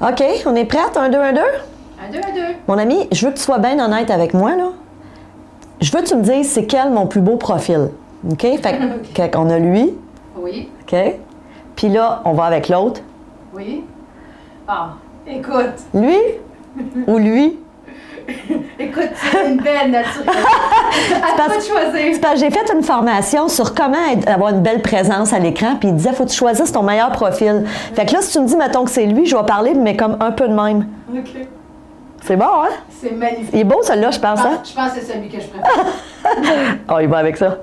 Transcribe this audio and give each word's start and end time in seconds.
OK, 0.00 0.24
on 0.46 0.54
est 0.56 0.64
prête? 0.64 0.96
Un, 0.96 1.10
deux, 1.10 1.18
un, 1.18 1.32
deux? 1.32 1.40
Un, 1.40 2.10
deux, 2.10 2.18
un, 2.18 2.34
deux. 2.34 2.56
Mon 2.66 2.78
ami, 2.78 3.06
je 3.12 3.26
veux 3.26 3.32
que 3.32 3.36
tu 3.36 3.42
sois 3.42 3.58
bien 3.58 3.78
honnête 3.84 4.10
avec 4.10 4.32
moi, 4.32 4.56
là. 4.56 4.70
Je 5.80 5.92
veux 5.92 6.02
que 6.02 6.08
tu 6.08 6.16
me 6.16 6.22
dises 6.22 6.50
c'est 6.50 6.64
quel 6.66 6.90
mon 6.90 7.06
plus 7.06 7.20
beau 7.20 7.36
profil. 7.36 7.90
OK? 8.30 8.40
Fait 8.40 9.30
qu'on 9.32 9.50
a 9.50 9.58
lui. 9.58 9.94
Oui. 10.36 10.68
OK? 10.82 10.96
Puis 11.76 11.88
là, 11.88 12.22
on 12.24 12.32
va 12.32 12.44
avec 12.44 12.68
l'autre. 12.68 13.02
Oui. 13.54 13.84
Ah, 14.66 14.94
écoute. 15.26 15.84
Lui 15.92 16.16
ou 17.06 17.18
lui? 17.18 17.58
Écoute, 18.78 19.10
c'est 19.14 19.48
une 19.48 19.60
belle 19.60 19.90
nature. 19.90 20.22
à 20.28 21.36
toi 21.36 21.56
de 21.56 21.62
choisir. 21.62 22.36
J'ai 22.36 22.50
fait 22.50 22.72
une 22.72 22.82
formation 22.82 23.48
sur 23.48 23.74
comment 23.74 23.96
avoir 24.26 24.50
une 24.50 24.62
belle 24.62 24.82
présence 24.82 25.32
à 25.32 25.38
l'écran, 25.38 25.76
puis 25.78 25.88
il 25.88 25.96
disait 25.96 26.12
faut 26.12 26.24
que 26.24 26.30
tu 26.30 26.36
choisisses 26.36 26.72
ton 26.72 26.82
meilleur 26.82 27.10
profil. 27.10 27.64
Fait 27.94 28.06
que 28.06 28.12
là, 28.12 28.22
si 28.22 28.32
tu 28.32 28.40
me 28.40 28.46
dis, 28.46 28.56
mettons 28.56 28.84
que 28.84 28.90
c'est 28.90 29.06
lui, 29.06 29.26
je 29.26 29.36
vais 29.36 29.44
parler, 29.44 29.74
mais 29.74 29.96
comme 29.96 30.16
un 30.20 30.30
peu 30.30 30.48
de 30.48 30.54
même. 30.54 30.86
OK. 31.12 31.30
C'est 32.22 32.36
bon, 32.36 32.44
hein? 32.44 32.68
C'est 33.00 33.12
magnifique. 33.12 33.50
Il 33.52 33.60
est 33.60 33.64
beau, 33.64 33.82
celui-là, 33.82 34.10
je 34.10 34.18
pense, 34.18 34.40
hein? 34.40 34.58
Ah, 34.58 34.62
je 34.62 34.74
pense 34.74 34.92
que 34.92 35.00
c'est 35.00 35.12
celui 35.12 35.28
que 35.28 35.40
je 35.40 35.46
préfère. 35.46 35.84
Oh, 36.90 36.98
il 37.00 37.08
va 37.08 37.18
avec 37.18 37.36
ça. 37.38 37.56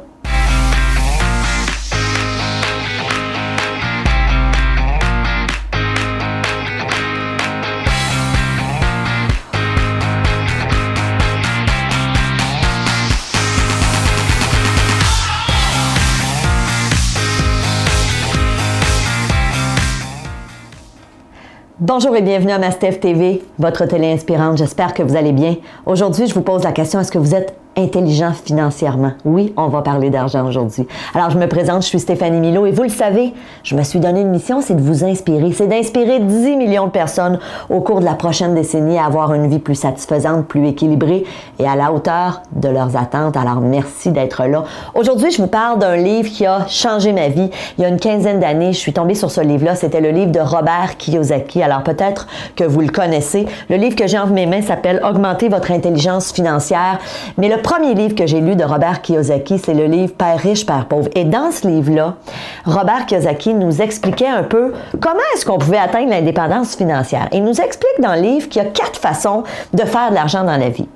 Bonjour 21.87 22.13
et 22.17 22.21
bienvenue 22.21 22.51
à 22.51 22.59
Mastef 22.59 22.99
TV, 22.99 23.41
votre 23.59 23.85
télé 23.85 24.11
inspirante. 24.11 24.57
J'espère 24.57 24.93
que 24.93 25.03
vous 25.03 25.15
allez 25.15 25.31
bien. 25.31 25.55
Aujourd'hui, 25.85 26.27
je 26.27 26.33
vous 26.33 26.41
pose 26.41 26.65
la 26.65 26.73
question 26.73 26.99
est-ce 26.99 27.13
que 27.13 27.17
vous 27.17 27.33
êtes 27.33 27.55
intelligent 27.77 28.31
financièrement 28.33 29.11
Oui, 29.23 29.53
on 29.55 29.67
va 29.67 29.81
parler 29.81 30.09
d'argent 30.09 30.45
aujourd'hui. 30.45 30.87
Alors, 31.13 31.29
je 31.29 31.37
me 31.37 31.47
présente, 31.47 31.83
je 31.83 31.87
suis 31.87 31.99
Stéphanie 31.99 32.39
Milo 32.39 32.65
et 32.65 32.71
vous 32.71 32.83
le 32.83 32.89
savez, 32.89 33.33
je 33.63 33.75
me 33.75 33.83
suis 33.83 33.99
donné 33.99 34.21
une 34.21 34.31
mission, 34.31 34.61
c'est 34.61 34.75
de 34.75 34.81
vous 34.81 35.03
inspirer, 35.03 35.51
c'est 35.53 35.67
d'inspirer 35.67 36.19
10 36.19 36.55
millions 36.57 36.87
de 36.87 36.91
personnes 36.91 37.39
au 37.69 37.81
cours 37.81 37.99
de 37.99 38.05
la 38.05 38.15
prochaine 38.15 38.55
décennie 38.55 38.97
à 38.97 39.05
avoir 39.05 39.33
une 39.33 39.47
vie 39.47 39.59
plus 39.59 39.75
satisfaisante, 39.75 40.47
plus 40.47 40.67
équilibrée 40.67 41.23
et 41.59 41.67
à 41.67 41.75
la 41.75 41.91
hauteur 41.91 42.41
de 42.51 42.67
leurs 42.67 42.97
attentes. 42.97 43.37
Alors, 43.37 43.61
merci 43.61 44.11
d'être 44.11 44.45
là. 44.45 44.63
Aujourd'hui, 44.95 45.31
je 45.31 45.41
vous 45.41 45.47
parle 45.47 45.77
d'un 45.77 45.97
livre 45.97 46.29
qui 46.29 46.45
a 46.45 46.65
changé 46.67 47.13
ma 47.13 47.27
vie. 47.29 47.49
Il 47.77 47.83
y 47.83 47.85
a 47.85 47.89
une 47.89 47.99
quinzaine 47.99 48.39
d'années, 48.39 48.73
je 48.73 48.79
suis 48.79 48.93
tombée 48.93 49.15
sur 49.15 49.29
ce 49.29 49.41
livre-là. 49.41 49.75
C'était 49.75 50.01
le 50.01 50.09
livre 50.09 50.31
de 50.31 50.39
Robert 50.39 50.97
Kiyosaki. 50.97 51.61
Alors, 51.61 51.83
peut-être 51.83 52.27
que 52.55 52.63
vous 52.63 52.81
le 52.81 52.89
connaissez. 52.89 53.45
Le 53.69 53.75
livre 53.75 53.95
que 53.95 54.07
j'ai 54.07 54.17
entre 54.17 54.33
mes 54.33 54.47
mains 54.47 54.63
s'appelle 54.63 55.01
Augmenter 55.07 55.49
votre 55.49 55.71
intelligence 55.71 56.31
financière. 56.31 56.97
Mais 57.37 57.49
le 57.49 57.61
premier 57.67 57.95
livre 57.95 58.15
que 58.15 58.25
j'ai 58.25 58.39
lu 58.39 58.55
de 58.55 58.63
Robert 58.63 59.01
Kiyosaki, 59.01 59.59
c'est 59.59 59.73
le 59.73 59.87
livre 59.87 60.13
Père 60.13 60.39
riche, 60.39 60.65
Père 60.65 60.85
pauvre. 60.85 61.09
Et 61.15 61.25
dans 61.25 61.51
ce 61.51 61.67
livre-là, 61.67 62.15
Robert 62.63 63.05
Kiyosaki 63.05 63.53
nous 63.53 63.81
expliquait 63.81 64.29
un 64.29 64.43
peu 64.43 64.71
comment 65.01 65.19
est-ce 65.35 65.45
qu'on 65.45 65.57
pouvait 65.57 65.77
atteindre 65.77 66.09
l'indépendance 66.09 66.77
financière. 66.77 67.27
Il 67.33 67.43
nous 67.43 67.59
explique 67.59 67.99
dans 67.99 68.15
le 68.15 68.21
livre 68.21 68.47
qu'il 68.47 68.63
y 68.63 68.65
a 68.65 68.69
quatre 68.69 68.97
façons 68.97 69.43
de 69.73 69.83
faire 69.83 70.11
de 70.11 70.15
l'argent 70.15 70.45
dans 70.45 70.55
la 70.55 70.69
vie. 70.69 70.87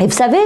Et 0.00 0.06
vous 0.06 0.10
savez, 0.10 0.38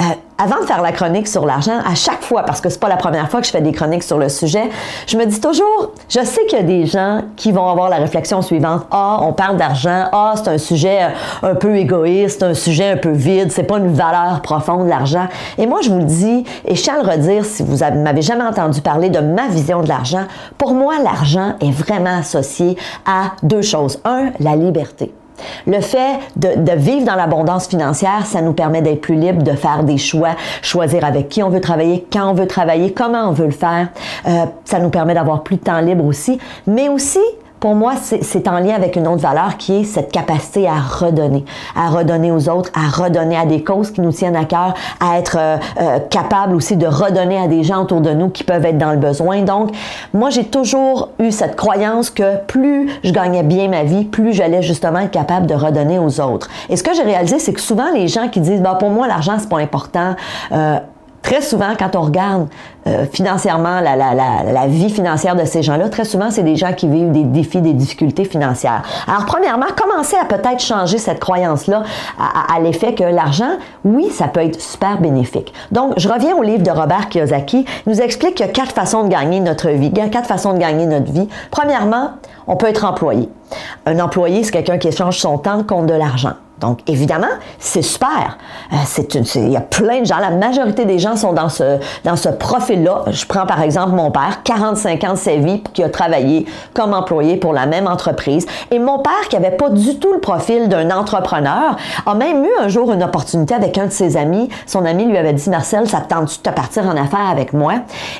euh, 0.00 0.04
avant 0.36 0.60
de 0.60 0.66
faire 0.66 0.82
la 0.82 0.92
chronique 0.92 1.28
sur 1.28 1.46
l'argent, 1.46 1.78
à 1.88 1.94
chaque 1.94 2.22
fois, 2.22 2.42
parce 2.42 2.60
que 2.60 2.68
c'est 2.68 2.80
pas 2.80 2.88
la 2.88 2.96
première 2.96 3.30
fois 3.30 3.40
que 3.40 3.46
je 3.46 3.52
fais 3.52 3.60
des 3.60 3.72
chroniques 3.72 4.02
sur 4.02 4.18
le 4.18 4.28
sujet, 4.28 4.64
je 5.06 5.16
me 5.16 5.24
dis 5.26 5.40
toujours, 5.40 5.92
je 6.08 6.20
sais 6.24 6.44
qu'il 6.46 6.58
y 6.58 6.60
a 6.60 6.64
des 6.64 6.86
gens 6.86 7.20
qui 7.36 7.52
vont 7.52 7.68
avoir 7.68 7.88
la 7.88 7.96
réflexion 7.96 8.42
suivante 8.42 8.82
ah, 8.90 9.20
on 9.22 9.32
parle 9.32 9.56
d'argent, 9.56 10.08
ah, 10.12 10.34
c'est 10.36 10.48
un 10.48 10.58
sujet 10.58 10.98
euh, 11.44 11.50
un 11.52 11.54
peu 11.54 11.76
égoïste, 11.76 12.42
un 12.42 12.54
sujet 12.54 12.90
un 12.90 12.96
peu 12.96 13.10
vide, 13.12 13.52
c'est 13.52 13.62
pas 13.62 13.78
une 13.78 13.92
valeur 13.92 14.40
profonde 14.42 14.88
l'argent. 14.88 15.28
Et 15.58 15.66
moi, 15.66 15.80
je 15.82 15.90
vous 15.90 15.98
le 15.98 16.04
dis, 16.04 16.44
et 16.64 16.74
je 16.74 16.82
tiens 16.82 16.98
à 17.00 17.02
le 17.02 17.08
redire 17.10 17.44
si 17.44 17.62
vous 17.62 17.82
avez- 17.82 17.98
m'avez 17.98 18.22
jamais 18.22 18.44
entendu 18.44 18.80
parler 18.80 19.10
de 19.10 19.20
ma 19.20 19.46
vision 19.48 19.82
de 19.82 19.88
l'argent, 19.88 20.24
pour 20.58 20.74
moi, 20.74 20.94
l'argent 21.02 21.54
est 21.60 21.70
vraiment 21.70 22.18
associé 22.18 22.76
à 23.06 23.32
deux 23.42 23.62
choses. 23.62 24.00
Un, 24.04 24.30
la 24.40 24.56
liberté. 24.56 25.12
Le 25.66 25.80
fait 25.80 26.18
de, 26.36 26.72
vivre 26.72 27.04
dans 27.04 27.14
l'abondance 27.14 27.68
financière, 27.68 28.26
ça 28.26 28.40
nous 28.40 28.52
permet 28.52 28.82
d'être 28.82 29.00
plus 29.00 29.16
libre, 29.16 29.42
de 29.42 29.52
faire 29.52 29.84
des 29.84 29.98
choix, 29.98 30.30
choisir 30.62 31.04
avec 31.04 31.28
qui 31.28 31.42
on 31.42 31.48
veut 31.48 31.60
travailler, 31.60 32.06
quand 32.12 32.30
on 32.30 32.34
veut 32.34 32.46
travailler, 32.46 32.92
comment 32.92 33.28
on 33.28 33.32
veut 33.32 33.46
le 33.46 33.52
faire. 33.52 33.88
Euh, 34.26 34.46
ça 34.64 34.78
nous 34.78 34.90
permet 34.90 35.14
d'avoir 35.14 35.42
plus 35.42 35.56
de 35.56 35.62
temps 35.62 35.80
libre 35.80 36.04
aussi, 36.04 36.38
mais 36.66 36.88
aussi 36.88 37.20
pour 37.64 37.74
moi, 37.74 37.94
c'est 38.02 38.46
en 38.46 38.58
lien 38.58 38.74
avec 38.74 38.94
une 38.94 39.08
autre 39.08 39.22
valeur 39.22 39.56
qui 39.56 39.76
est 39.76 39.84
cette 39.84 40.12
capacité 40.12 40.68
à 40.68 40.74
redonner, 40.74 41.46
à 41.74 41.88
redonner 41.88 42.30
aux 42.30 42.50
autres, 42.50 42.70
à 42.74 42.90
redonner 42.90 43.38
à 43.38 43.46
des 43.46 43.64
causes 43.64 43.90
qui 43.90 44.02
nous 44.02 44.12
tiennent 44.12 44.36
à 44.36 44.44
cœur, 44.44 44.74
à 45.00 45.18
être 45.18 45.38
euh, 45.40 45.56
euh, 45.80 45.98
capable 46.10 46.54
aussi 46.56 46.76
de 46.76 46.86
redonner 46.86 47.38
à 47.38 47.48
des 47.48 47.62
gens 47.62 47.84
autour 47.84 48.02
de 48.02 48.10
nous 48.10 48.28
qui 48.28 48.44
peuvent 48.44 48.66
être 48.66 48.76
dans 48.76 48.90
le 48.90 48.98
besoin. 48.98 49.40
Donc, 49.40 49.70
moi, 50.12 50.28
j'ai 50.28 50.44
toujours 50.44 51.08
eu 51.18 51.30
cette 51.30 51.56
croyance 51.56 52.10
que 52.10 52.36
plus 52.36 52.90
je 53.02 53.12
gagnais 53.12 53.42
bien 53.42 53.68
ma 53.68 53.84
vie, 53.84 54.04
plus 54.04 54.34
j'allais 54.34 54.60
justement 54.60 54.98
être 54.98 55.10
capable 55.10 55.46
de 55.46 55.54
redonner 55.54 55.98
aux 55.98 56.20
autres. 56.20 56.50
Et 56.68 56.76
ce 56.76 56.82
que 56.82 56.94
j'ai 56.94 57.02
réalisé, 57.02 57.38
c'est 57.38 57.54
que 57.54 57.62
souvent 57.62 57.90
les 57.94 58.08
gens 58.08 58.28
qui 58.28 58.40
disent, 58.40 58.60
bah 58.60 58.76
pour 58.78 58.90
moi, 58.90 59.08
l'argent 59.08 59.36
c'est 59.38 59.48
pas 59.48 59.60
important. 59.60 60.16
euh, 60.52 60.80
Très 61.24 61.40
souvent, 61.40 61.72
quand 61.78 61.96
on 61.96 62.02
regarde 62.02 62.48
euh, 62.86 63.06
financièrement 63.10 63.80
la, 63.80 63.96
la, 63.96 64.12
la, 64.14 64.52
la 64.52 64.66
vie 64.66 64.90
financière 64.90 65.34
de 65.34 65.46
ces 65.46 65.62
gens-là, 65.62 65.88
très 65.88 66.04
souvent, 66.04 66.30
c'est 66.30 66.42
des 66.42 66.54
gens 66.54 66.74
qui 66.74 66.86
vivent 66.86 67.12
des 67.12 67.24
défis, 67.24 67.62
des 67.62 67.72
difficultés 67.72 68.26
financières. 68.26 68.82
Alors, 69.08 69.24
premièrement, 69.24 69.64
commencez 69.74 70.16
à 70.16 70.26
peut-être 70.26 70.60
changer 70.60 70.98
cette 70.98 71.20
croyance-là 71.20 71.82
à, 72.20 72.52
à- 72.54 72.56
à 72.56 72.60
l'effet 72.60 72.94
que 72.94 73.04
l'argent, 73.04 73.52
oui, 73.86 74.10
ça 74.10 74.28
peut 74.28 74.40
être 74.44 74.60
super 74.60 74.98
bénéfique. 75.00 75.54
Donc, 75.72 75.94
je 75.96 76.10
reviens 76.10 76.36
au 76.36 76.42
livre 76.42 76.62
de 76.62 76.70
Robert 76.70 77.08
Kiyosaki. 77.08 77.64
Il 77.86 77.92
nous 77.92 78.00
explique 78.02 78.34
qu'il 78.34 78.44
y 78.44 78.48
a 78.48 78.52
quatre 78.52 78.72
façons 78.72 79.04
de 79.04 79.08
gagner 79.08 79.40
notre 79.40 79.70
vie. 79.70 79.90
Il 79.90 79.98
y 79.98 80.02
a 80.02 80.08
quatre 80.08 80.28
façons 80.28 80.52
de 80.52 80.58
gagner 80.58 80.84
notre 80.84 81.10
vie. 81.10 81.28
Premièrement, 81.50 82.10
on 82.46 82.56
peut 82.56 82.68
être 82.68 82.84
employé. 82.84 83.30
Un 83.86 83.98
employé, 83.98 84.44
c'est 84.44 84.52
quelqu'un 84.52 84.76
qui 84.76 84.88
échange 84.88 85.18
son 85.18 85.38
temps 85.38 85.62
contre 85.64 85.86
de 85.86 85.94
l'argent. 85.94 86.34
Donc, 86.60 86.80
évidemment, 86.88 87.26
c'est 87.58 87.82
super. 87.82 88.38
Euh, 88.72 88.76
Il 89.34 89.50
y 89.50 89.56
a 89.56 89.60
plein 89.60 90.00
de 90.00 90.06
gens. 90.06 90.18
La 90.18 90.30
majorité 90.30 90.84
des 90.84 90.98
gens 90.98 91.16
sont 91.16 91.32
dans 91.32 91.48
ce, 91.48 91.78
dans 92.04 92.16
ce 92.16 92.28
profil-là. 92.28 93.04
Je 93.08 93.26
prends 93.26 93.44
par 93.44 93.60
exemple 93.60 93.94
mon 93.94 94.10
père, 94.10 94.42
45 94.44 95.04
ans 95.04 95.12
de 95.12 95.18
sa 95.18 95.36
vie, 95.36 95.62
qui 95.72 95.82
a 95.82 95.88
travaillé 95.88 96.46
comme 96.72 96.94
employé 96.94 97.36
pour 97.36 97.52
la 97.52 97.66
même 97.66 97.88
entreprise. 97.88 98.46
Et 98.70 98.78
mon 98.78 99.00
père, 99.00 99.28
qui 99.28 99.36
avait 99.36 99.50
pas 99.50 99.68
du 99.70 99.98
tout 99.98 100.12
le 100.12 100.20
profil 100.20 100.68
d'un 100.68 100.90
entrepreneur, 100.90 101.76
a 102.06 102.14
même 102.14 102.44
eu 102.44 102.50
un 102.60 102.68
jour 102.68 102.92
une 102.92 103.02
opportunité 103.02 103.54
avec 103.54 103.76
un 103.76 103.86
de 103.86 103.92
ses 103.92 104.16
amis. 104.16 104.48
Son 104.66 104.84
ami 104.84 105.06
lui 105.06 105.16
avait 105.16 105.32
dit, 105.32 105.50
Marcel, 105.50 105.88
ça 105.88 106.00
te 106.00 106.14
tente 106.14 106.40
de 106.44 106.50
partir 106.50 106.86
en 106.86 106.96
affaires 106.96 107.28
avec 107.30 107.52
moi? 107.52 107.74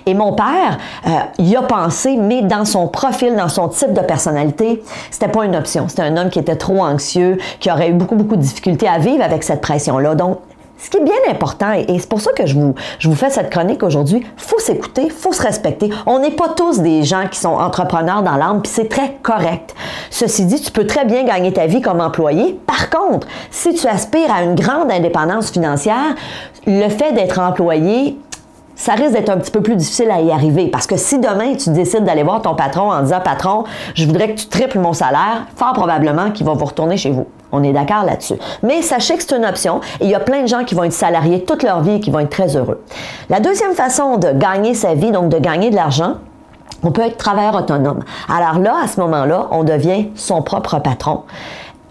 Et 0.07 0.15
mon 0.15 0.33
père, 0.33 0.79
euh, 1.07 1.11
y 1.39 1.55
a 1.55 1.63
pensé, 1.63 2.17
mais 2.17 2.43
dans 2.43 2.65
son 2.65 2.89
profil, 2.89 3.37
dans 3.37 3.49
son 3.49 3.69
type 3.69 3.93
de 3.93 4.01
personnalité, 4.01 4.83
c'était 5.11 5.29
pas 5.29 5.45
une 5.45 5.55
option. 5.55 5.87
C'était 5.89 6.03
un 6.03 6.17
homme 6.17 6.31
qui 6.31 6.41
était 6.41 6.57
trop 6.57 6.81
anxieux, 6.81 7.39
qui 7.61 7.71
aurait 7.71 7.91
eu 7.91 7.93
beaucoup, 7.93 8.17
beaucoup 8.17 8.24
de 8.25 8.37
difficultés 8.37 8.89
à 8.89 8.99
vivre 8.99 9.23
avec 9.23 9.43
cette 9.43 9.61
pression-là. 9.61 10.15
Donc, 10.15 10.39
ce 10.77 10.91
qui 10.91 10.99
est 10.99 11.05
bien 11.05 11.15
important, 11.31 11.73
et 11.73 11.99
c'est 11.99 12.09
pour 12.09 12.21
ça 12.21 12.33
que 12.33 12.47
je 12.47 12.55
vous, 12.55 12.75
je 12.99 13.09
vous 13.09 13.15
fais 13.15 13.31
cette 13.31 13.49
chronique 13.49 13.83
aujourd'hui, 13.83 14.27
faut 14.37 14.59
s'écouter, 14.59 15.09
faut 15.09 15.33
se 15.33 15.41
respecter. 15.41 15.91
On 16.05 16.19
n'est 16.19 16.33
pas 16.33 16.51
tous 16.51 16.81
des 16.81 17.05
gens 17.05 17.27
qui 17.31 17.39
sont 17.39 17.55
entrepreneurs 17.55 18.23
dans 18.23 18.37
l'âme, 18.37 18.61
puis 18.61 18.71
c'est 18.75 18.89
très 18.89 19.17
correct. 19.23 19.75
Ceci 20.11 20.45
dit, 20.45 20.61
tu 20.61 20.73
peux 20.73 20.87
très 20.87 21.05
bien 21.05 21.25
gagner 21.25 21.53
ta 21.53 21.67
vie 21.67 21.81
comme 21.81 22.01
employé. 22.01 22.61
Par 22.67 22.91
contre, 22.91 23.27
si 23.51 23.73
tu 23.75 23.87
aspires 23.87 24.33
à 24.33 24.43
une 24.43 24.57
grande 24.57 24.91
indépendance 24.91 25.51
financière, 25.51 26.15
le 26.67 26.89
fait 26.89 27.13
d'être 27.13 27.39
employé, 27.39 28.19
ça 28.75 28.95
risque 28.95 29.13
d'être 29.13 29.31
un 29.31 29.39
petit 29.39 29.53
peu 29.53 29.63
plus 29.63 29.77
difficile 29.77 30.11
à 30.11 30.21
y 30.21 30.33
arriver 30.33 30.67
parce 30.67 30.87
que 30.87 30.97
si 30.97 31.19
demain 31.19 31.55
tu 31.55 31.71
décides 31.71 32.05
d'aller 32.05 32.25
voir 32.25 32.43
ton 32.43 32.57
patron 32.57 32.91
en 32.91 33.03
disant 33.03 33.21
patron, 33.21 33.65
je 33.95 34.05
voudrais 34.05 34.35
que 34.35 34.41
tu 34.41 34.49
triples 34.49 34.81
mon 34.81 34.93
salaire, 34.93 35.47
fort 35.57 35.73
probablement 35.75 36.31
qu'il 36.33 36.45
va 36.45 36.55
vous 36.55 36.65
retourner 36.65 36.97
chez 36.97 37.11
vous. 37.11 37.27
On 37.55 37.63
est 37.63 37.73
d'accord 37.73 38.05
là-dessus. 38.05 38.35
Mais 38.65 38.83
sachez 38.83 39.17
que 39.17 39.23
c'est 39.23 39.37
une 39.37 39.45
option 39.45 39.81
et 40.01 40.07
il 40.07 40.11
y 40.11 40.15
a 40.15 40.21
plein 40.21 40.43
de 40.43 40.49
gens 40.49 40.65
qui 40.65 40.75
vont 40.75 40.83
être 40.83 40.93
salariés 40.93 41.45
toute 41.45 41.63
leur 41.63 41.83
vie 41.83 41.95
et 41.95 42.01
qui 42.01 42.11
vont 42.11 42.19
être 42.19 42.31
très 42.31 42.57
heureux. 42.57 42.83
La 43.31 43.39
deuxième 43.39 43.75
façon 43.75 44.17
de 44.17 44.33
gagner 44.33 44.75
sa 44.75 44.95
vie, 44.95 45.13
donc 45.13 45.29
de 45.29 45.39
gagner 45.39 45.71
de 45.71 45.77
l'argent, 45.77 46.17
on 46.83 46.91
peut 46.91 47.03
être 47.03 47.17
travailleur 47.17 47.55
autonome. 47.55 48.01
Alors 48.29 48.59
là, 48.59 48.75
à 48.83 48.89
ce 48.89 49.01
moment-là, 49.01 49.47
on 49.53 49.63
devient 49.63 50.09
son 50.17 50.43
propre 50.43 50.81
patron. 50.81 51.23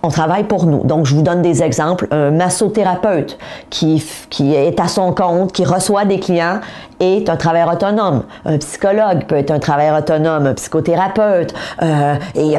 On 0.04 0.10
travaille 0.10 0.44
pour 0.44 0.66
nous. 0.66 0.84
Donc, 0.84 1.06
je 1.06 1.16
vous 1.16 1.22
donne 1.22 1.42
des 1.42 1.64
exemples. 1.64 2.08
Un 2.12 2.32
massothérapeute 2.32 3.38
qui, 3.70 4.06
qui 4.30 4.54
est 4.54 4.80
à 4.80 4.90
son 4.90 5.14
compte, 5.14 5.54
qui 5.54 5.64
reçoit 5.64 6.04
des 6.04 6.20
clients, 6.20 6.60
est 7.00 7.30
un 7.30 7.36
travailleur 7.38 7.72
autonome. 7.72 8.24
Un 8.46 8.58
psychologue 8.58 9.26
peut 9.28 9.38
être 9.38 9.52
un 9.52 9.60
travailleur 9.60 9.98
autonome, 9.98 10.48
un 10.48 10.54
psychothérapeute. 10.54 11.54
Euh, 11.82 12.16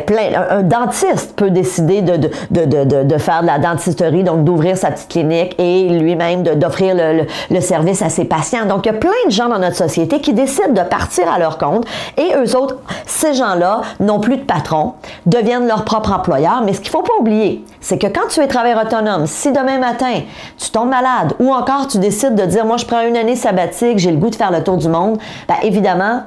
plein. 0.07 0.31
Un, 0.51 0.63
dentiste 0.63 1.35
peut 1.37 1.51
décider 1.51 2.03
de, 2.03 2.17
de, 2.51 2.65
de, 2.65 3.03
de, 3.05 3.19
faire 3.19 3.43
de 3.43 3.47
la 3.47 3.59
dentisterie, 3.59 4.25
donc 4.25 4.45
d'ouvrir 4.45 4.77
sa 4.77 4.91
petite 4.91 5.09
clinique 5.09 5.55
et 5.59 5.89
lui-même 5.89 6.43
d'offrir 6.43 6.95
le, 6.95 7.27
le, 7.51 7.61
service 7.61 8.03
à 8.03 8.09
ses 8.09 8.25
patients. 8.25 8.67
Donc, 8.67 8.87
il 8.87 8.93
y 8.93 8.95
a 8.95 8.99
plein 8.99 9.11
de 9.27 9.31
gens 9.31 9.49
dans 9.49 9.59
notre 9.59 9.77
société 9.77 10.21
qui 10.21 10.33
décident 10.33 10.73
de 10.73 10.89
partir 10.89 11.31
à 11.31 11.39
leur 11.39 11.59
compte 11.59 11.87
et 12.17 12.35
eux 12.37 12.57
autres, 12.57 12.77
ces 13.07 13.35
gens-là 13.35 13.83
n'ont 14.01 14.21
plus 14.21 14.37
de 14.37 14.43
patron, 14.43 14.95
deviennent 15.27 15.67
leur 15.67 15.85
propre 15.85 16.13
employeur. 16.13 16.63
Mais 16.65 16.73
ce 16.73 16.81
qu'il 16.81 16.91
faut 16.91 17.03
pas 17.03 17.13
oublier, 17.21 17.34
c'est 17.81 17.99
que 17.99 18.07
quand 18.07 18.29
tu 18.29 18.41
es 18.41 18.47
travailleur 18.47 18.85
autonome, 18.85 19.27
si 19.27 19.53
demain 19.53 19.79
matin 19.79 20.23
tu 20.59 20.71
tombes 20.71 20.91
malade 20.91 21.35
ou 21.39 21.53
encore 21.53 21.87
tu 21.87 21.99
décides 21.99 22.35
de 22.35 22.45
dire 22.45 22.65
moi 22.65 22.77
je 22.77 22.85
prends 22.87 23.07
une 23.07 23.17
année 23.17 23.37
sabbatique, 23.37 23.99
j'ai 23.99 24.11
le 24.11 24.17
goût 24.17 24.31
de 24.31 24.37
faire 24.37 24.51
le 24.51 24.63
tour 24.63 24.77
du 24.77 24.89
monde, 24.89 25.19
bien 25.49 25.59
évidemment, 25.63 26.23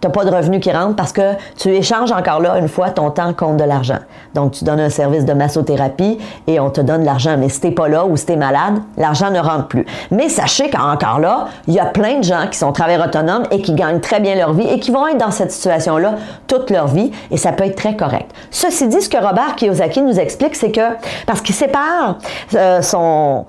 tu 0.00 0.06
n'as 0.06 0.12
pas 0.12 0.24
de 0.24 0.34
revenus 0.34 0.60
qui 0.60 0.72
rentrent 0.72 0.96
parce 0.96 1.12
que 1.12 1.34
tu 1.56 1.68
échanges 1.70 2.12
encore 2.12 2.40
là 2.40 2.58
une 2.58 2.68
fois 2.68 2.90
ton 2.90 3.10
temps 3.10 3.32
contre 3.32 3.56
de 3.56 3.64
l'argent. 3.64 3.98
Donc, 4.34 4.52
tu 4.52 4.64
donnes 4.64 4.80
un 4.80 4.90
service 4.90 5.24
de 5.24 5.32
massothérapie 5.32 6.18
et 6.46 6.60
on 6.60 6.70
te 6.70 6.80
donne 6.80 7.04
l'argent. 7.04 7.36
Mais 7.38 7.48
si 7.48 7.60
tu 7.60 7.72
pas 7.72 7.88
là 7.88 8.04
ou 8.04 8.16
si 8.16 8.26
tu 8.26 8.32
es 8.32 8.36
malade, 8.36 8.80
l'argent 8.96 9.30
ne 9.30 9.40
rentre 9.40 9.66
plus. 9.66 9.86
Mais 10.10 10.28
sachez 10.28 10.70
qu'encore 10.70 11.18
là, 11.18 11.46
il 11.66 11.74
y 11.74 11.80
a 11.80 11.86
plein 11.86 12.18
de 12.18 12.24
gens 12.24 12.46
qui 12.50 12.58
sont 12.58 12.72
travailleurs 12.72 13.06
autonomes 13.06 13.44
et 13.50 13.60
qui 13.60 13.74
gagnent 13.74 14.00
très 14.00 14.20
bien 14.20 14.34
leur 14.34 14.52
vie 14.52 14.66
et 14.68 14.80
qui 14.80 14.90
vont 14.90 15.06
être 15.06 15.18
dans 15.18 15.30
cette 15.30 15.52
situation-là 15.52 16.14
toute 16.46 16.70
leur 16.70 16.86
vie 16.86 17.10
et 17.30 17.36
ça 17.36 17.52
peut 17.52 17.64
être 17.64 17.76
très 17.76 17.96
correct. 17.96 18.30
Ceci 18.50 18.88
dit, 18.88 19.00
ce 19.00 19.08
que 19.08 19.16
Robert 19.16 19.56
Kiyosaki 19.56 20.02
nous 20.02 20.18
explique, 20.18 20.56
c'est 20.56 20.70
que 20.70 20.80
parce 21.26 21.40
qu'il 21.40 21.54
sépare 21.54 22.16
euh, 22.54 22.80
euh, 22.94 23.42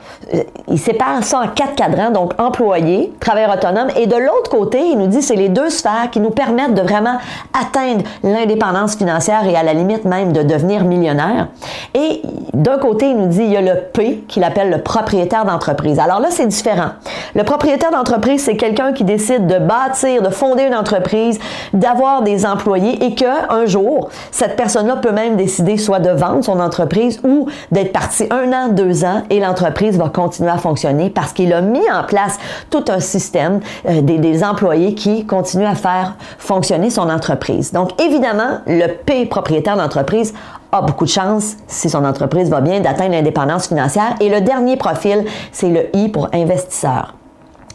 il 0.68 0.80
sépare 0.80 1.24
ça 1.24 1.40
en 1.40 1.48
quatre 1.48 1.76
cadrans, 1.76 2.12
donc 2.12 2.34
employé, 2.40 3.14
travailleur 3.20 3.54
autonome 3.54 3.90
et 3.96 4.08
de 4.08 4.16
l'autre 4.16 4.50
côté, 4.50 4.80
il 4.80 4.98
nous 4.98 5.08
dit 5.08 5.22
c'est 5.22 5.36
les 5.36 5.50
deux 5.50 5.70
sphères 5.70 6.10
qui 6.12 6.20
nous 6.20 6.30
permettre 6.42 6.74
de 6.74 6.82
vraiment 6.82 7.18
atteindre 7.54 8.04
l'indépendance 8.24 8.96
financière 8.96 9.46
et 9.48 9.56
à 9.56 9.62
la 9.62 9.74
limite 9.74 10.06
même 10.06 10.34
de 10.34 10.42
devenir 10.42 10.86
millionnaire. 10.86 11.50
Et 11.94 12.24
d'un 12.54 12.80
côté, 12.80 13.10
il 13.12 13.18
nous 13.18 13.28
dit, 13.28 13.44
il 13.44 13.52
y 13.52 13.58
a 13.58 13.62
le 13.62 13.80
P 13.94 14.24
qu'il 14.28 14.44
appelle 14.44 14.72
le 14.72 14.80
propriétaire 14.80 15.46
d'entreprise. 15.46 16.00
Alors 16.00 16.20
là, 16.20 16.30
c'est 16.32 16.48
différent. 16.48 16.92
Le 17.36 17.44
propriétaire 17.44 17.92
d'entreprise, 17.92 18.44
c'est 18.44 18.58
quelqu'un 18.58 18.92
qui 18.92 19.04
décide 19.04 19.46
de 19.46 19.60
bâtir, 19.60 20.24
de 20.24 20.30
fonder 20.30 20.64
une 20.64 20.76
entreprise, 20.76 21.40
d'avoir 21.74 22.24
des 22.24 22.46
employés 22.46 23.06
et 23.06 23.14
qu'un 23.14 23.66
jour, 23.66 24.10
cette 24.32 24.56
personne-là 24.56 24.96
peut 24.96 25.12
même 25.12 25.36
décider 25.36 25.78
soit 25.78 26.00
de 26.00 26.10
vendre 26.10 26.44
son 26.44 26.60
entreprise 26.60 27.20
ou 27.24 27.48
d'être 27.72 27.94
parti 27.94 28.28
un 28.32 28.52
an, 28.52 28.70
deux 28.70 29.06
ans 29.06 29.22
et 29.30 29.40
l'entreprise 29.40 29.98
va 29.98 30.10
continuer 30.10 30.50
à 30.50 30.58
fonctionner 30.58 31.10
parce 31.10 31.34
qu'il 31.34 31.54
a 31.54 31.62
mis 31.62 31.90
en 31.92 32.04
place 32.04 32.38
tout 32.70 32.86
un 32.90 33.00
système 33.00 33.60
euh, 33.88 34.02
des 34.02 34.44
employés 34.44 34.96
qui 34.96 35.26
continuent 35.26 35.68
à 35.68 35.76
faire 35.76 36.16
fonctionner 36.38 36.90
son 36.90 37.10
entreprise. 37.10 37.72
Donc, 37.72 38.02
évidemment, 38.02 38.60
le 38.68 38.88
P 38.88 39.26
propriétaire 39.26 39.78
d'entreprise 39.78 40.34
a 40.72 40.82
beaucoup 40.82 41.06
de 41.06 41.10
chance, 41.10 41.58
si 41.68 41.90
son 41.90 42.06
entreprise 42.06 42.50
va 42.50 42.62
bien, 42.62 42.80
d'atteindre 42.80 43.12
l'indépendance 43.12 43.68
financière. 43.68 44.16
Et 44.20 44.30
le 44.30 44.42
dernier 44.42 44.78
profil, 44.78 45.26
c'est 45.52 45.70
le 45.70 45.96
I 45.96 46.10
pour 46.10 46.30
investisseur. 46.34 47.16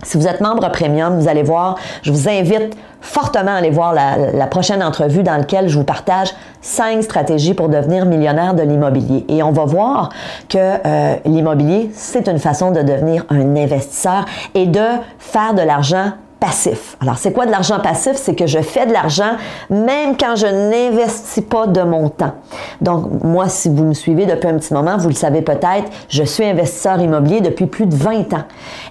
Si 0.03 0.19
vous 0.19 0.29
êtes 0.29 0.41
membre 0.41 0.70
premium, 0.70 1.19
vous 1.19 1.26
allez 1.26 1.43
voir, 1.43 1.76
je 2.03 2.12
vous 2.12 2.29
invite 2.29 2.76
fortement 3.00 3.53
à 3.53 3.56
aller 3.56 3.70
voir 3.70 3.94
la, 3.94 4.47
prochaine 4.47 4.82
entrevue 4.82 5.23
dans 5.23 5.37
laquelle 5.37 5.69
je 5.69 5.79
vous 5.79 5.85
partage 5.85 6.35
cinq 6.61 7.02
stratégies 7.02 7.55
pour 7.55 7.69
devenir 7.69 8.05
millionnaire 8.05 8.55
de 8.55 8.62
l'immobilier. 8.62 9.25
Et 9.29 9.43
on 9.43 9.52
va 9.52 9.64
voir 9.64 10.11
que 10.49 10.59
euh, 10.59 11.17
l'immobilier, 11.25 11.91
c'est 11.94 12.29
une 12.29 12.38
façon 12.38 12.73
de 12.73 12.82
devenir 12.82 13.25
un 13.31 13.56
investisseur 13.56 14.26
et 14.55 14.67
de 14.67 14.85
faire 15.19 15.55
de 15.55 15.62
l'argent 15.62 16.12
passif. 16.38 16.97
Alors, 17.00 17.17
c'est 17.19 17.33
quoi 17.33 17.47
de 17.47 17.50
l'argent 17.50 17.81
passif? 17.81 18.12
C'est 18.15 18.35
que 18.35 18.47
je 18.47 18.59
fais 18.59 18.87
de 18.87 18.93
l'argent 18.93 19.37
même 19.71 20.17
quand 20.19 20.37
je 20.37 20.47
n'investis 20.47 21.43
pas 21.43 21.67
de 21.67 21.83
mon 21.83 22.09
temps. 22.09 22.33
Donc, 22.81 23.23
moi, 23.23 23.49
si 23.49 23.69
vous 23.69 23.85
me 23.85 23.94
suivez 23.94 24.27
depuis 24.27 24.49
un 24.49 24.59
petit 24.59 24.73
moment, 24.75 24.97
vous 24.97 25.09
le 25.09 25.15
savez 25.15 25.43
peut-être, 25.43 25.91
je 26.09 26.23
suis 26.23 26.44
investisseur 26.44 27.00
immobilier 27.00 27.41
depuis 27.41 27.67
plus 27.67 27.87
de 27.87 27.94
20 27.94 28.35
ans. 28.35 28.44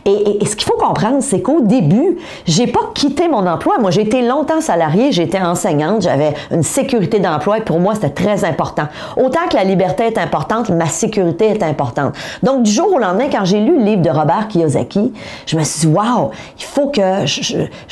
Et, 0.05 0.45
ce 0.45 0.55
qu'il 0.55 0.67
faut 0.67 0.77
comprendre, 0.77 1.17
c'est 1.21 1.41
qu'au 1.41 1.61
début, 1.61 2.17
j'ai 2.45 2.67
pas 2.67 2.91
quitté 2.93 3.27
mon 3.27 3.45
emploi. 3.47 3.77
Moi, 3.79 3.91
j'ai 3.91 4.01
été 4.01 4.21
longtemps 4.21 4.61
salarié, 4.61 5.11
j'étais 5.11 5.39
enseignante, 5.39 6.01
j'avais 6.03 6.33
une 6.51 6.63
sécurité 6.63 7.19
d'emploi 7.19 7.59
et 7.59 7.61
pour 7.61 7.79
moi, 7.79 7.95
c'était 7.95 8.09
très 8.09 8.43
important. 8.45 8.87
Autant 9.17 9.47
que 9.49 9.55
la 9.55 9.63
liberté 9.63 10.03
est 10.03 10.17
importante, 10.17 10.69
ma 10.69 10.87
sécurité 10.87 11.45
est 11.45 11.63
importante. 11.63 12.13
Donc, 12.43 12.63
du 12.63 12.71
jour 12.71 12.93
au 12.93 12.99
lendemain, 12.99 13.27
quand 13.31 13.45
j'ai 13.45 13.59
lu 13.59 13.77
le 13.77 13.83
livre 13.83 14.01
de 14.01 14.09
Robert 14.09 14.47
Kiyosaki, 14.47 15.13
je 15.45 15.57
me 15.57 15.63
suis 15.63 15.87
dit, 15.87 15.93
wow, 15.95 16.31
il 16.57 16.63
faut 16.63 16.87
que 16.87 17.25
je, 17.25 17.34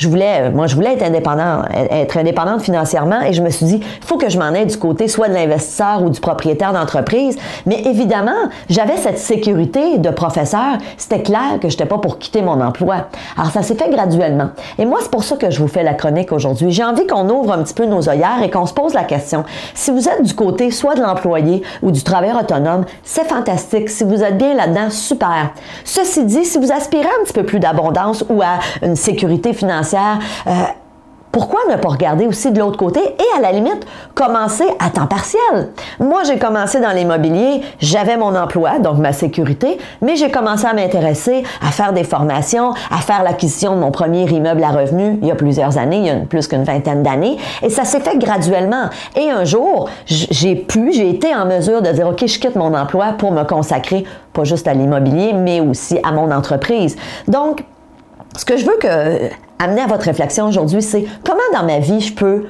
voulais, 0.08 0.50
moi, 0.50 0.66
je 0.66 0.74
voulais 0.74 0.94
être 0.94 1.02
indépendant, 1.02 1.62
être 1.72 2.16
indépendante 2.16 2.62
financièrement 2.62 3.20
et 3.22 3.32
je 3.32 3.42
me 3.42 3.50
suis 3.50 3.66
dit, 3.66 3.80
il 3.80 4.06
faut 4.06 4.16
que 4.16 4.28
je 4.28 4.38
m'en 4.38 4.46
aille 4.46 4.66
du 4.66 4.76
côté 4.76 5.08
soit 5.08 5.28
de 5.28 5.34
l'investisseur 5.34 6.02
ou 6.02 6.10
du 6.10 6.20
propriétaire 6.20 6.72
d'entreprise. 6.72 7.36
Mais 7.66 7.82
évidemment, 7.82 8.32
j'avais 8.68 8.96
cette 8.96 9.18
sécurité 9.18 9.98
de 9.98 10.10
professeur. 10.10 10.78
C'était 10.96 11.22
clair 11.22 11.58
que 11.60 11.68
je 11.68 11.74
n'étais 11.74 11.86
pas 11.86 11.98
pour 11.98 12.18
quitter 12.18 12.42
mon 12.42 12.60
emploi. 12.60 13.08
Alors, 13.36 13.50
ça 13.50 13.62
s'est 13.62 13.74
fait 13.74 13.90
graduellement. 13.90 14.50
Et 14.78 14.84
moi, 14.84 14.98
c'est 15.02 15.10
pour 15.10 15.24
ça 15.24 15.36
que 15.36 15.50
je 15.50 15.58
vous 15.60 15.68
fais 15.68 15.82
la 15.82 15.94
chronique 15.94 16.32
aujourd'hui. 16.32 16.70
J'ai 16.70 16.84
envie 16.84 17.06
qu'on 17.06 17.28
ouvre 17.28 17.52
un 17.52 17.62
petit 17.62 17.74
peu 17.74 17.86
nos 17.86 18.08
œillères 18.08 18.42
et 18.42 18.50
qu'on 18.50 18.66
se 18.66 18.74
pose 18.74 18.94
la 18.94 19.04
question. 19.04 19.44
Si 19.74 19.90
vous 19.90 20.08
êtes 20.08 20.22
du 20.22 20.34
côté 20.34 20.70
soit 20.70 20.94
de 20.94 21.02
l'employé 21.02 21.62
ou 21.82 21.90
du 21.90 22.02
travailleur 22.02 22.40
autonome, 22.40 22.84
c'est 23.02 23.24
fantastique. 23.24 23.88
Si 23.88 24.04
vous 24.04 24.22
êtes 24.22 24.38
bien 24.38 24.54
là-dedans, 24.54 24.90
super. 24.90 25.52
Ceci 25.84 26.24
dit, 26.24 26.44
si 26.44 26.58
vous 26.58 26.72
aspirez 26.72 27.08
un 27.20 27.24
petit 27.24 27.32
peu 27.32 27.44
plus 27.44 27.60
d'abondance 27.60 28.24
ou 28.28 28.42
à 28.42 28.58
une 28.82 28.96
sécurité 28.96 29.33
financière. 29.52 30.18
Euh, 30.46 30.50
pourquoi 31.34 31.58
ne 31.68 31.74
pas 31.74 31.88
regarder 31.88 32.28
aussi 32.28 32.52
de 32.52 32.60
l'autre 32.60 32.76
côté 32.76 33.00
et 33.00 33.36
à 33.36 33.40
la 33.40 33.50
limite 33.50 33.84
commencer 34.14 34.66
à 34.78 34.88
temps 34.88 35.08
partiel? 35.08 35.70
Moi, 35.98 36.22
j'ai 36.22 36.38
commencé 36.38 36.80
dans 36.80 36.92
l'immobilier, 36.92 37.60
j'avais 37.80 38.16
mon 38.16 38.36
emploi, 38.36 38.78
donc 38.78 38.98
ma 38.98 39.12
sécurité, 39.12 39.78
mais 40.00 40.14
j'ai 40.14 40.30
commencé 40.30 40.64
à 40.64 40.74
m'intéresser 40.74 41.42
à 41.60 41.72
faire 41.72 41.92
des 41.92 42.04
formations, 42.04 42.70
à 42.88 42.98
faire 42.98 43.24
l'acquisition 43.24 43.74
de 43.74 43.80
mon 43.80 43.90
premier 43.90 44.30
immeuble 44.30 44.62
à 44.62 44.68
revenus 44.68 45.18
il 45.22 45.26
y 45.26 45.32
a 45.32 45.34
plusieurs 45.34 45.76
années, 45.76 45.96
il 45.96 46.06
y 46.06 46.10
a 46.10 46.18
plus 46.18 46.46
qu'une 46.46 46.62
vingtaine 46.62 47.02
d'années, 47.02 47.36
et 47.62 47.68
ça 47.68 47.84
s'est 47.84 47.98
fait 47.98 48.16
graduellement. 48.16 48.84
Et 49.16 49.28
un 49.28 49.44
jour, 49.44 49.88
j'ai 50.06 50.54
pu, 50.54 50.92
j'ai 50.92 51.10
été 51.10 51.34
en 51.34 51.46
mesure 51.46 51.82
de 51.82 51.90
dire, 51.90 52.06
OK, 52.06 52.24
je 52.24 52.38
quitte 52.38 52.54
mon 52.54 52.72
emploi 52.74 53.06
pour 53.18 53.32
me 53.32 53.42
consacrer 53.42 54.04
pas 54.32 54.44
juste 54.44 54.68
à 54.68 54.74
l'immobilier, 54.74 55.32
mais 55.32 55.60
aussi 55.60 55.98
à 56.04 56.12
mon 56.12 56.30
entreprise. 56.30 56.96
Donc, 57.26 57.64
ce 58.36 58.44
que 58.44 58.56
je 58.56 58.64
veux 58.64 58.76
que, 58.80 59.30
amener 59.58 59.82
à 59.82 59.86
votre 59.86 60.04
réflexion 60.04 60.46
aujourd'hui, 60.46 60.82
c'est 60.82 61.04
comment 61.24 61.40
dans 61.52 61.64
ma 61.64 61.78
vie 61.78 62.00
je 62.00 62.14
peux 62.14 62.44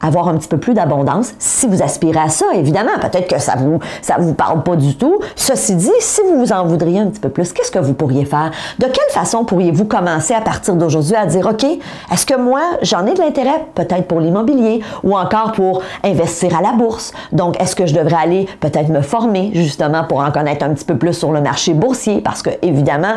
avoir 0.00 0.28
un 0.28 0.36
petit 0.36 0.48
peu 0.48 0.58
plus 0.58 0.74
d'abondance 0.74 1.34
si 1.38 1.66
vous 1.66 1.82
aspirez 1.82 2.20
à 2.20 2.28
ça, 2.28 2.46
évidemment. 2.54 2.92
Peut-être 3.00 3.28
que 3.28 3.40
ça 3.40 3.54
vous 3.56 3.78
ça 4.02 4.16
vous 4.18 4.34
parle 4.34 4.62
pas 4.62 4.76
du 4.76 4.96
tout. 4.96 5.18
Ceci 5.36 5.74
dit, 5.74 5.90
si 6.00 6.20
vous 6.22 6.38
vous 6.38 6.52
en 6.52 6.64
voudriez 6.64 7.00
un 7.00 7.06
petit 7.06 7.20
peu 7.20 7.28
plus, 7.28 7.52
qu'est-ce 7.52 7.70
que 7.70 7.78
vous 7.78 7.94
pourriez 7.94 8.24
faire? 8.24 8.50
De 8.78 8.86
quelle 8.86 9.10
façon 9.10 9.44
pourriez-vous 9.44 9.84
commencer 9.84 10.34
à 10.34 10.40
partir 10.40 10.74
d'aujourd'hui 10.74 11.16
à 11.16 11.26
dire, 11.26 11.46
OK, 11.46 11.64
est-ce 11.64 12.26
que 12.26 12.36
moi, 12.36 12.60
j'en 12.82 13.06
ai 13.06 13.14
de 13.14 13.20
l'intérêt 13.20 13.66
peut-être 13.74 14.06
pour 14.06 14.20
l'immobilier 14.20 14.80
ou 15.02 15.16
encore 15.16 15.52
pour 15.52 15.82
investir 16.04 16.56
à 16.56 16.62
la 16.62 16.72
bourse? 16.72 17.12
Donc, 17.32 17.60
est-ce 17.60 17.76
que 17.76 17.86
je 17.86 17.94
devrais 17.94 18.22
aller 18.22 18.48
peut-être 18.60 18.88
me 18.88 19.02
former 19.02 19.50
justement 19.54 20.04
pour 20.04 20.20
en 20.20 20.30
connaître 20.30 20.64
un 20.64 20.70
petit 20.70 20.84
peu 20.84 20.96
plus 20.96 21.14
sur 21.14 21.32
le 21.32 21.40
marché 21.40 21.74
boursier? 21.74 22.20
Parce 22.20 22.42
que, 22.42 22.50
évidemment, 22.62 23.14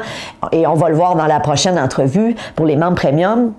et 0.51 0.67
on 0.67 0.73
va 0.73 0.89
le 0.89 0.95
voir 0.95 1.15
dans 1.15 1.27
la 1.27 1.39
prochaine 1.39 1.79
entrevue 1.79 2.35
pour 2.55 2.65
les 2.65 2.75
membres 2.75 2.95
premium, 2.95 3.53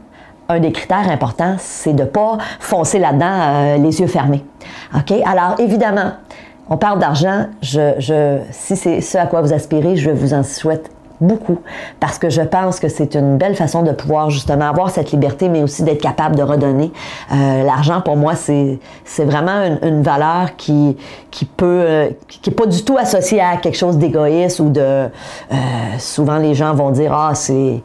un 0.49 0.61
des 0.61 0.73
critères 0.73 1.09
importants, 1.11 1.57
c'est 1.59 1.93
de 1.93 2.03
ne 2.03 2.09
pas 2.09 2.39
foncer 2.61 2.99
là-dedans 2.99 3.27
euh, 3.27 3.77
les 3.79 4.01
yeux 4.01 4.07
fermés. 4.07 4.45
OK? 4.95 5.13
Alors, 5.25 5.57
évidemment, 5.59 6.13
on 6.69 6.77
parle 6.77 6.99
d'argent. 6.99 7.47
Je, 7.63 8.39
si 8.51 8.77
c'est 8.77 9.01
ce 9.01 9.19
à 9.19 9.27
quoi 9.27 9.41
vous 9.43 9.53
aspirez, 9.53 9.97
je 9.97 10.11
vous 10.11 10.35
en 10.35 10.43
souhaite 10.43 10.91
beaucoup 11.21 11.61
parce 12.01 12.19
que 12.19 12.29
je 12.29 12.43
pense 12.43 12.81
que 12.81 12.89
c'est 12.89 13.15
une 13.15 13.39
belle 13.39 13.55
façon 13.55 13.83
de 13.83 13.93
pouvoir 13.93 14.31
justement 14.31 14.69
avoir 14.69 14.91
cette 14.91 15.13
liberté, 15.13 15.49
mais 15.49 15.63
aussi 15.63 15.83
d'être 15.83 16.03
capable 16.03 16.37
de 16.37 16.43
redonner. 16.43 16.93
Euh, 17.33 17.63
l'argent, 17.63 18.01
pour 18.01 18.17
moi, 18.17 18.35
c'est, 18.35 18.79
c'est 19.05 19.25
vraiment 19.25 19.79
une, 19.83 20.03
valeur 20.03 20.57
qui, 20.57 20.97
qui 21.31 21.45
peut, 21.45 21.85
euh, 21.87 22.11
qui 22.29 22.51
n'est 22.51 22.57
pas 22.57 22.67
du 22.67 22.85
tout 22.85 22.99
associée 22.99 23.41
à 23.41 23.57
quelque 23.57 23.79
chose 23.79 23.97
d'égoïste 23.97 24.61
ou 24.61 24.69
de... 24.69 25.09
souvent, 25.99 26.37
les 26.37 26.55
gens 26.55 26.75
vont 26.75 26.91
dire, 26.91 27.15
ah, 27.15 27.35
c'est 27.35 27.81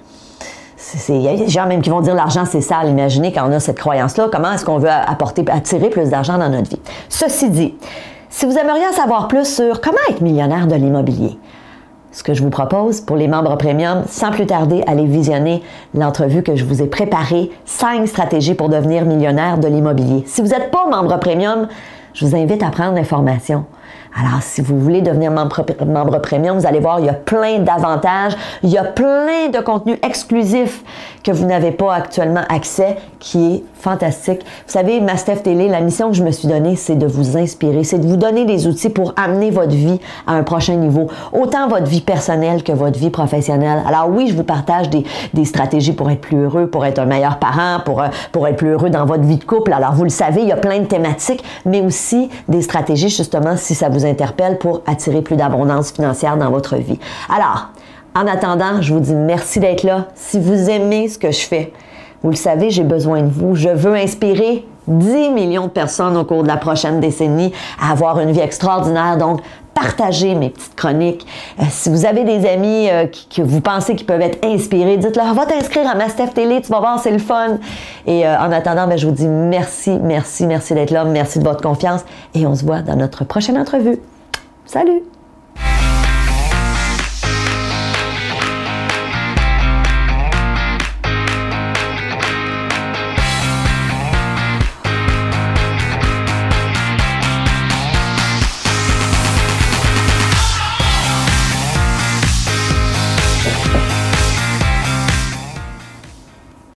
il 1.09 1.21
y 1.21 1.27
a 1.27 1.35
des 1.35 1.47
gens 1.47 1.67
même 1.67 1.81
qui 1.81 1.89
vont 1.89 2.01
dire 2.01 2.15
l'argent 2.15 2.45
c'est 2.45 2.61
sale. 2.61 2.89
Imaginez 2.89 3.31
quand 3.31 3.47
on 3.47 3.51
a 3.51 3.59
cette 3.59 3.79
croyance-là, 3.79 4.27
comment 4.31 4.51
est-ce 4.53 4.65
qu'on 4.65 4.77
veut 4.77 4.89
apporter, 4.89 5.43
attirer 5.49 5.89
plus 5.89 6.09
d'argent 6.09 6.37
dans 6.37 6.49
notre 6.49 6.69
vie? 6.69 6.79
Ceci 7.09 7.49
dit, 7.49 7.75
si 8.29 8.45
vous 8.45 8.57
aimeriez 8.57 8.87
en 8.87 8.93
savoir 8.93 9.27
plus 9.27 9.45
sur 9.45 9.81
comment 9.81 9.97
être 10.09 10.21
millionnaire 10.21 10.67
de 10.67 10.75
l'immobilier, 10.75 11.37
ce 12.11 12.23
que 12.23 12.33
je 12.33 12.41
vous 12.41 12.49
propose 12.49 13.01
pour 13.01 13.17
les 13.17 13.27
membres 13.27 13.55
premium, 13.57 14.03
sans 14.07 14.31
plus 14.31 14.45
tarder, 14.45 14.83
allez 14.87 15.05
visionner 15.05 15.61
l'entrevue 15.93 16.43
que 16.43 16.55
je 16.55 16.65
vous 16.65 16.81
ai 16.81 16.87
préparée, 16.87 17.51
5 17.65 18.07
stratégies 18.07 18.55
pour 18.55 18.69
devenir 18.69 19.05
millionnaire 19.05 19.57
de 19.57 19.67
l'immobilier. 19.67 20.23
Si 20.25 20.41
vous 20.41 20.47
n'êtes 20.47 20.71
pas 20.71 20.87
membre 20.87 21.19
premium, 21.19 21.67
je 22.13 22.25
vous 22.25 22.35
invite 22.35 22.63
à 22.63 22.69
prendre 22.69 22.95
l'information 22.95 23.65
Alors, 24.17 24.41
si 24.41 24.61
vous 24.61 24.79
voulez 24.79 25.01
devenir 25.01 25.31
membre, 25.31 25.65
membre 25.85 26.19
premium, 26.19 26.57
vous 26.57 26.65
allez 26.65 26.79
voir, 26.79 26.99
il 26.99 27.05
y 27.05 27.09
a 27.09 27.13
plein 27.13 27.59
d'avantages. 27.59 28.35
Il 28.63 28.69
y 28.69 28.77
a 28.77 28.83
plein 28.83 29.49
de 29.53 29.59
contenus 29.59 29.97
exclusifs 30.03 30.83
que 31.23 31.31
vous 31.31 31.45
n'avez 31.45 31.71
pas 31.71 31.93
actuellement 31.93 32.41
accès, 32.49 32.97
qui 33.19 33.55
est 33.55 33.63
fantastique. 33.75 34.41
Vous 34.65 34.73
savez, 34.73 34.99
Mastef 34.99 35.43
Télé, 35.43 35.67
la 35.67 35.81
mission 35.81 36.09
que 36.09 36.15
je 36.15 36.23
me 36.23 36.31
suis 36.31 36.47
donnée, 36.47 36.75
c'est 36.75 36.95
de 36.95 37.05
vous 37.05 37.37
inspirer, 37.37 37.83
c'est 37.83 37.99
de 37.99 38.07
vous 38.07 38.17
donner 38.17 38.45
des 38.45 38.67
outils 38.67 38.89
pour 38.89 39.13
amener 39.15 39.51
votre 39.51 39.73
vie 39.73 39.99
à 40.27 40.33
un 40.33 40.43
prochain 40.43 40.75
niveau, 40.75 41.07
autant 41.31 41.67
votre 41.67 41.85
vie 41.85 42.01
personnelle 42.01 42.63
que 42.63 42.71
votre 42.71 42.97
vie 42.97 43.09
professionnelle. 43.09 43.83
Alors 43.87 44.09
oui, 44.09 44.27
je 44.29 44.35
vous 44.35 44.43
partage 44.43 44.89
des, 44.89 45.03
des 45.33 45.45
stratégies 45.45 45.93
pour 45.93 46.09
être 46.09 46.21
plus 46.21 46.37
heureux, 46.37 46.67
pour 46.67 46.85
être 46.85 46.99
un 46.99 47.05
meilleur 47.05 47.37
parent, 47.37 47.79
pour, 47.85 48.01
euh, 48.01 48.07
pour 48.31 48.47
être 48.47 48.57
plus 48.57 48.69
heureux 48.69 48.89
dans 48.89 49.05
votre 49.05 49.23
vie 49.23 49.37
de 49.37 49.43
couple. 49.43 49.73
Alors 49.73 49.93
vous 49.93 50.03
le 50.03 50.09
savez, 50.09 50.41
il 50.41 50.47
y 50.47 50.53
a 50.53 50.57
plein 50.57 50.79
de 50.79 50.85
thématiques, 50.85 51.43
mais 51.65 51.81
aussi 51.81 52.29
des 52.47 52.61
stratégies 52.61 53.09
justement, 53.09 53.55
si 53.55 53.75
ça 53.75 53.89
vous 53.89 53.98
interpelle, 54.05 54.57
pour 54.57 54.81
attirer 54.85 55.21
plus 55.21 55.35
d'abondance 55.35 55.91
financière 55.91 56.37
dans 56.37 56.49
votre 56.49 56.75
vie. 56.75 56.99
Alors, 57.29 57.69
en 58.15 58.27
attendant, 58.27 58.81
je 58.81 58.93
vous 58.93 58.99
dis 58.99 59.15
merci 59.15 59.59
d'être 59.59 59.83
là. 59.83 60.07
Si 60.15 60.39
vous 60.39 60.69
aimez 60.69 61.07
ce 61.07 61.17
que 61.17 61.31
je 61.31 61.41
fais, 61.41 61.71
vous 62.23 62.31
le 62.31 62.35
savez, 62.35 62.69
j'ai 62.69 62.83
besoin 62.83 63.21
de 63.21 63.29
vous. 63.29 63.55
Je 63.55 63.69
veux 63.69 63.93
inspirer 63.93 64.65
10 64.89 65.29
millions 65.29 65.65
de 65.65 65.71
personnes 65.71 66.17
au 66.17 66.25
cours 66.25 66.43
de 66.43 66.47
la 66.47 66.57
prochaine 66.57 66.99
décennie 66.99 67.53
à 67.81 67.91
avoir 67.91 68.19
une 68.19 68.31
vie 68.31 68.39
extraordinaire. 68.39 69.17
Donc, 69.17 69.41
partagez 69.73 70.35
mes 70.35 70.49
petites 70.49 70.75
chroniques. 70.75 71.25
Euh, 71.59 71.63
si 71.69 71.89
vous 71.89 72.05
avez 72.05 72.23
des 72.23 72.47
amis 72.47 72.89
euh, 72.89 73.05
que 73.05 73.41
vous 73.41 73.61
pensez 73.61 73.95
qui 73.95 74.03
peuvent 74.03 74.21
être 74.21 74.45
inspirés, 74.45 74.97
dites-leur, 74.97 75.33
va 75.33 75.45
t'inscrire 75.45 75.89
à 75.89 75.95
Mastef 75.95 76.33
Télé, 76.33 76.61
tu 76.61 76.69
vas 76.71 76.79
voir, 76.79 76.99
c'est 76.99 77.11
le 77.11 77.19
fun. 77.19 77.57
Et 78.05 78.27
euh, 78.27 78.37
en 78.37 78.51
attendant, 78.51 78.87
ben, 78.87 78.97
je 78.97 79.07
vous 79.07 79.13
dis 79.13 79.27
merci, 79.27 79.97
merci, 80.01 80.47
merci 80.47 80.73
d'être 80.73 80.91
là. 80.91 81.05
Merci 81.05 81.39
de 81.39 81.43
votre 81.43 81.61
confiance 81.61 82.01
et 82.33 82.45
on 82.45 82.55
se 82.55 82.65
voit 82.65 82.81
dans 82.81 82.95
notre 82.95 83.23
prochaine 83.23 83.57
entrevue. 83.57 83.99
Salut! 84.65 85.03